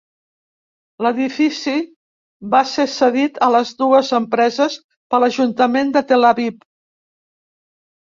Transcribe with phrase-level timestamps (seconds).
[1.05, 1.73] L'edifici
[2.55, 4.79] va ser cedit a les dues empreses
[5.13, 6.65] per l'Ajuntament de Tel Aviv.